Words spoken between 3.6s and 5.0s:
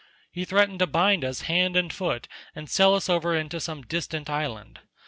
distant island.